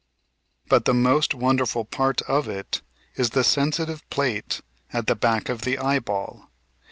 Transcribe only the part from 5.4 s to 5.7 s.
of